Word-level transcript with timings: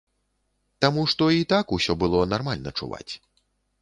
Таму 0.85 1.03
што 1.13 1.27
і 1.39 1.43
так 1.53 1.75
усё 1.77 1.93
было 2.05 2.25
нармальна 2.33 2.69
чуваць. 2.81 3.09